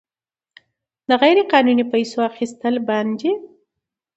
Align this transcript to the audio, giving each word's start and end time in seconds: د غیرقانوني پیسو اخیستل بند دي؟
د 1.07 1.09
غیرقانوني 1.21 1.85
پیسو 1.93 2.17
اخیستل 2.31 2.75
بند 2.87 3.11
دي؟ 3.19 3.31